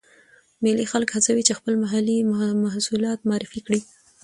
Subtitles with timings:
[0.63, 2.17] مېلې خلک هڅوي، چې خپل محلې
[2.65, 3.81] محصولات معرفي کړي.